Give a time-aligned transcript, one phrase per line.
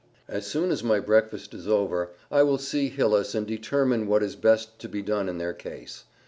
[0.27, 4.35] As soon as my breakfast is over, I will see Hillis and determine what is
[4.35, 6.05] best to be done in their case.